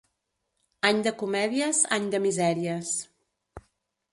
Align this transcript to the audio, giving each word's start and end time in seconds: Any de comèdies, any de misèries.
Any 0.89 1.03
de 1.07 1.13
comèdies, 1.19 1.81
any 1.99 2.07
de 2.15 2.23
misèries. 2.25 2.95